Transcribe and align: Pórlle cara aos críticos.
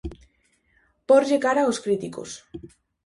Pórlle 1.09 1.37
cara 1.45 1.61
aos 1.63 1.81
críticos. 1.85 2.29